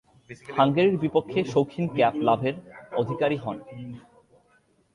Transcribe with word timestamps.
হাঙ্গেরির 0.49 0.97
বিপক্ষে 0.97 1.39
শৌখিন 1.43 1.85
ক্যাপ 1.95 2.15
লাভের 2.27 2.55
অধিকারী 2.95 3.37
হন। 3.37 3.57